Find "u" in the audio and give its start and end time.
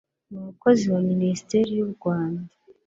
1.87-1.89